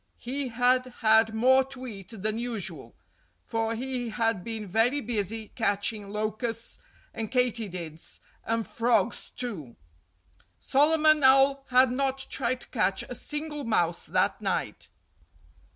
[0.17, 2.95] He had had more to eat than usual;
[3.45, 6.79] for he had been very busy catching locusts
[7.13, 9.75] and katydids—and frogs, too.
[10.59, 14.89] Solomon Owl had not tried to catch a single mouse that night.